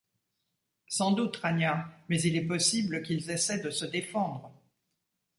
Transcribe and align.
Sans 0.87 1.11
doute, 1.11 1.37
Ranyah, 1.37 1.87
mais 2.09 2.19
il 2.23 2.35
est 2.35 2.47
possible 2.47 3.03
qu’ils 3.03 3.29
essaient 3.29 3.59
de 3.59 3.69
se 3.69 3.85
défendre!... 3.85 4.51